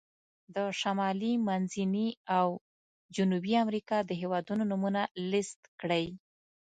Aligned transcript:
د 0.55 0.57
شمالي، 0.79 1.33
منځني 1.47 2.09
او 2.37 2.47
جنوبي 3.15 3.53
امریکا 3.63 3.97
د 4.03 4.11
هېوادونو 4.21 4.63
نومونه 4.71 5.01
لیست 5.31 5.61
کړئ. 5.79 6.05